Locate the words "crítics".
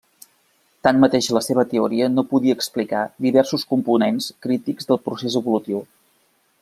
4.47-4.91